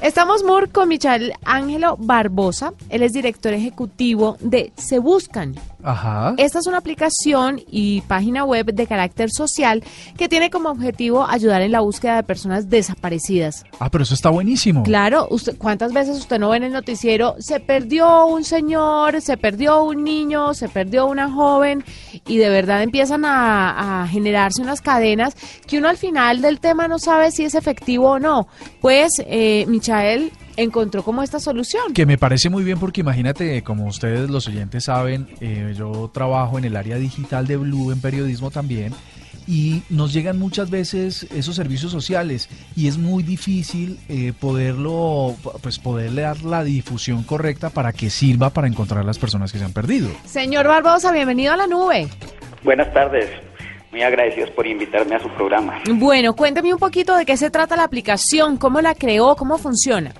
[0.00, 2.72] Estamos Moore con Michael Ángelo Barbosa.
[2.88, 5.56] Él es director ejecutivo de Se Buscan.
[5.82, 6.34] Ajá.
[6.36, 9.82] Esta es una aplicación y página web de carácter social
[10.16, 13.64] que tiene como objetivo ayudar en la búsqueda de personas desaparecidas.
[13.80, 14.84] Ah, pero eso está buenísimo.
[14.84, 17.34] Claro, usted, ¿cuántas veces usted no ve en el noticiero?
[17.40, 21.84] Se perdió un señor, se perdió un niño, se perdió una joven
[22.28, 25.34] y de verdad empiezan a, generarse unas cadenas
[25.66, 28.46] que uno al final del tema no sabe si es efectivo o no.
[28.80, 31.92] Pues, eh, Michael encontró como esta solución.
[31.94, 36.58] Que me parece muy bien porque imagínate, como ustedes los oyentes saben, eh, yo trabajo
[36.58, 38.92] en el área digital de Blue en periodismo también
[39.48, 45.78] y nos llegan muchas veces esos servicios sociales y es muy difícil eh, poderlo, pues
[45.78, 49.64] poderle dar la difusión correcta para que sirva para encontrar a las personas que se
[49.64, 50.10] han perdido.
[50.26, 52.08] Señor Barbosa, bienvenido a la nube.
[52.62, 53.30] Buenas tardes.
[53.90, 55.80] Muy agradecidos por invitarme a su programa.
[55.90, 60.12] Bueno, cuénteme un poquito de qué se trata la aplicación, cómo la creó, cómo funciona.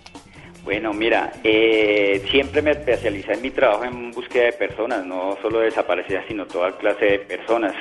[0.69, 5.61] Bueno, mira, eh, siempre me especialicé en mi trabajo en búsqueda de personas, no solo
[5.61, 7.73] desaparecidas, sino toda clase de personas.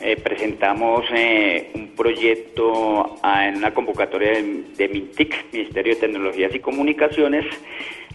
[0.00, 6.54] Eh, presentamos eh, un proyecto a- en una convocatoria de, de MINTIC, Ministerio de Tecnologías
[6.54, 7.44] y Comunicaciones,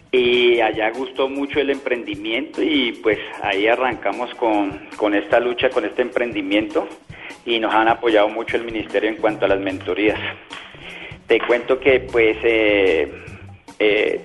[0.09, 5.83] y allá gustó mucho el emprendimiento y pues ahí arrancamos con, con esta lucha, con
[5.83, 6.87] este emprendimiento
[7.45, 10.19] y nos han apoyado mucho el Ministerio en cuanto a las mentorías.
[11.27, 13.11] Te cuento que pues eh,
[13.79, 14.21] eh,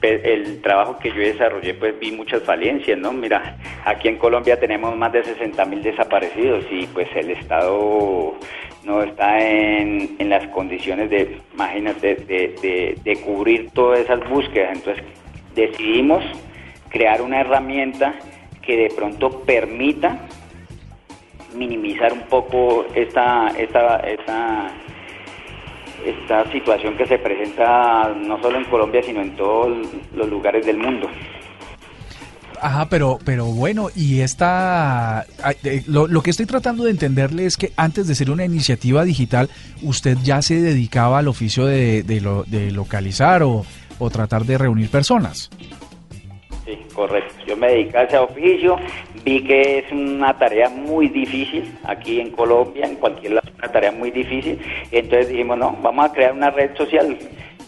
[0.00, 3.12] el trabajo que yo desarrollé pues vi muchas falencias, ¿no?
[3.12, 8.34] Mira, aquí en Colombia tenemos más de 60 mil desaparecidos y pues el Estado
[8.84, 14.76] no está en, en las condiciones de, imagínate, de, cubrir todas esas búsquedas.
[14.76, 15.04] Entonces
[15.54, 16.24] decidimos
[16.88, 18.14] crear una herramienta
[18.62, 20.18] que de pronto permita
[21.54, 23.96] minimizar un poco esta, esta,
[26.04, 30.78] esta situación que se presenta no solo en Colombia, sino en todos los lugares del
[30.78, 31.08] mundo.
[32.66, 37.44] Ajá, pero, pero bueno, y esta, ay, eh, lo, lo que estoy tratando de entenderle
[37.44, 39.50] es que antes de ser una iniciativa digital,
[39.82, 43.66] usted ya se dedicaba al oficio de, de lo- de localizar o,
[43.98, 45.50] o tratar de reunir personas.
[46.64, 47.34] Sí, correcto.
[47.46, 48.76] Yo me dediqué a ese oficio,
[49.22, 53.92] vi que es una tarea muy difícil aquí en Colombia, en cualquier lado, una tarea
[53.92, 54.58] muy difícil.
[54.90, 57.14] Entonces dijimos, no, vamos a crear una red social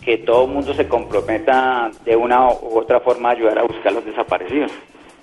[0.06, 3.88] que todo el mundo se comprometa de una u otra forma a ayudar a buscar
[3.88, 4.70] a los desaparecidos.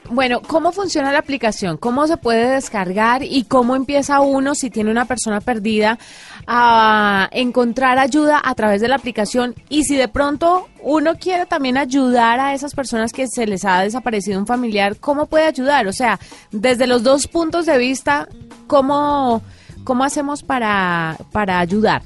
[0.10, 1.78] Bueno, ¿cómo funciona la aplicación?
[1.78, 5.98] ¿Cómo se puede descargar y cómo empieza uno si tiene una persona perdida
[6.46, 9.56] a encontrar ayuda a través de la aplicación?
[9.70, 13.82] Y si de pronto uno quiere también ayudar a esas personas que se les ha
[13.84, 15.88] desaparecido un familiar, ¿cómo puede ayudar?
[15.88, 16.20] O sea,
[16.52, 18.28] desde los dos puntos de vista,
[18.68, 19.42] ¿cómo,
[19.86, 22.02] cómo hacemos para, para ayudar?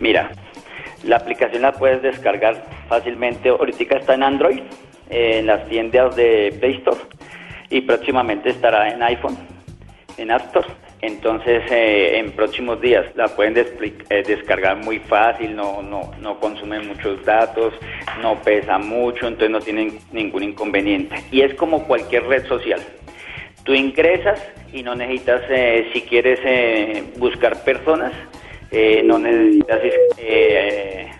[0.00, 0.32] Mira,
[1.04, 3.48] la aplicación la puedes descargar fácilmente.
[3.48, 4.60] Ahorita está en Android,
[5.08, 7.00] en las tiendas de Play Store
[7.70, 9.38] y próximamente estará en iPhone,
[10.18, 10.68] en App Store.
[11.02, 16.80] Entonces, eh, en próximos días la pueden eh, descargar muy fácil, no, no, no consume
[16.80, 17.72] muchos datos,
[18.20, 21.16] no pesa mucho, entonces no tienen ningún inconveniente.
[21.30, 22.80] Y es como cualquier red social.
[23.64, 26.38] Tú ingresas y no necesitas, eh, si quieres
[27.18, 28.12] buscar personas,
[29.04, 29.80] no necesitas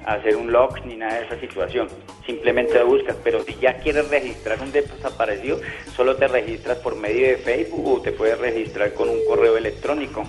[0.07, 1.89] hacer un log ni nada de esa situación.
[2.27, 3.17] Simplemente lo buscas.
[3.23, 5.61] Pero si ya quieres registrar un desaparecido,
[5.97, 10.25] solo te registras por medio de Facebook o te puedes registrar con un correo electrónico.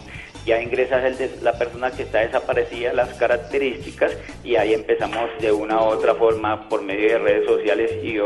[0.45, 5.51] Ya ingresas el de- la persona que está desaparecida, las características y ahí empezamos de
[5.51, 8.17] una u otra forma por medio de redes sociales y,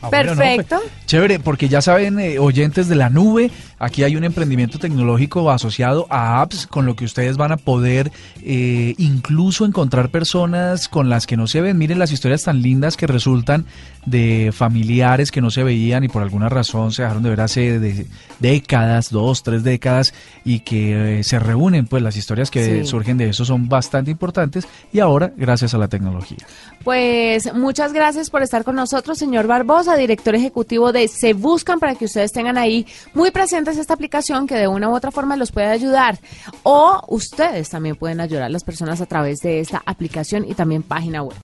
[0.00, 0.76] Ah, Perfecto.
[0.80, 5.50] Pues, chévere, porque ya saben, eh, oyentes de la nube, aquí hay un emprendimiento tecnológico
[5.50, 8.12] asociado a apps con lo que ustedes van a poder
[8.42, 11.78] eh, incluso encontrar personas con las que no se ven.
[11.78, 13.66] Miren las historias tan lindas que resultan
[14.06, 17.78] de familiares que no se veían y por alguna razón se dejaron de ver hace
[17.78, 18.06] de,
[18.38, 20.14] décadas, dos, tres décadas
[20.44, 21.86] y que eh, se reúnen.
[21.86, 25.88] Pues las historias que surgen de eso son bastante importantes y ahora gracias a la
[25.88, 26.38] tecnología.
[26.84, 31.94] Pues muchas gracias por estar con nosotros, señor Barbosa, director ejecutivo de Se Buscan, para
[31.94, 35.52] que ustedes tengan ahí muy presentes esta aplicación que de una u otra forma los
[35.52, 36.18] puede ayudar.
[36.62, 40.82] O ustedes también pueden ayudar a las personas a través de esta aplicación y también
[40.82, 41.36] página web.